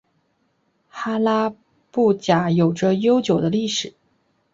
[0.89, 1.53] 哈拉
[1.91, 3.93] 卜贾有着悠久的历史。